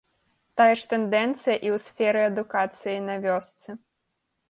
Тая 0.61 0.69
ж 0.83 0.87
тэндэнцыя 0.93 1.57
і 1.67 1.69
ў 1.75 1.83
сферы 1.87 2.19
адукацыі 2.33 2.99
на 3.07 3.15
вёсцы. 3.31 3.81